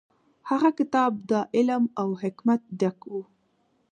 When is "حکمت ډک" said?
2.21-2.99